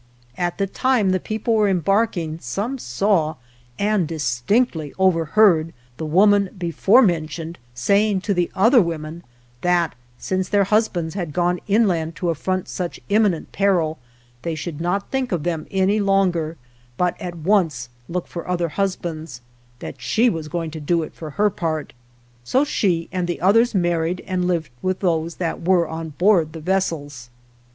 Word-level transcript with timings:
At 0.35 0.57
the 0.57 0.65
time 0.65 1.11
the 1.11 1.19
people 1.19 1.53
were 1.53 1.69
embarking, 1.69 2.39
some 2.39 2.79
saw, 2.79 3.35
and 3.77 4.07
distinctly 4.07 4.95
overheard, 4.97 5.73
the 5.97 6.07
woman 6.07 6.49
before 6.57 7.03
mentioned 7.03 7.59
saying 7.75 8.21
to 8.21 8.33
the 8.33 8.49
other 8.55 8.81
women 8.81 9.21
that, 9.61 9.93
since 10.17 10.49
their 10.49 10.63
husbands 10.63 11.13
had 11.13 11.33
gone 11.33 11.59
inland 11.67 12.15
to 12.15 12.31
affront 12.31 12.67
such 12.67 12.99
imminent 13.09 13.51
peril, 13.51 13.99
they 14.41 14.55
should 14.55 14.81
not 14.81 15.11
think 15.11 15.31
of 15.31 15.43
them 15.43 15.67
any 15.69 15.99
longer, 15.99 16.57
but 16.97 17.15
at 17.21 17.35
once 17.37 17.87
look 18.09 18.25
for 18.25 18.47
other 18.47 18.69
husbands; 18.69 19.41
that 19.81 20.01
she 20.01 20.31
was 20.31 20.47
going 20.47 20.71
to 20.71 20.79
do 20.79 21.03
it, 21.03 21.13
for 21.13 21.29
her 21.29 21.51
part. 21.51 21.93
So 22.43 22.63
she 22.65 23.07
and 23.11 23.27
the 23.27 23.39
others 23.39 23.75
married, 23.75 24.23
and 24.25 24.45
lived 24.47 24.71
with 24.81 25.01
those 25.01 25.35
that 25.35 25.61
were 25.67 25.87
on 25.87 26.09
board 26.17 26.53
the 26.53 26.59
vessels. 26.59 27.29